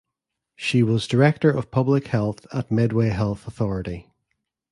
[0.55, 4.11] She was Director of Public Health at Medway Health Authority.